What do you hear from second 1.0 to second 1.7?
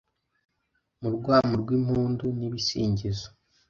mu rwamu